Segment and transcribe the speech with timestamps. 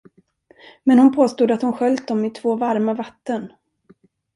[0.83, 3.51] Men hon påstod, att hon sköljt dem i två varma vatten.